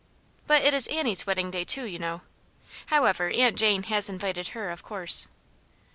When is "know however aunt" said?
1.99-3.55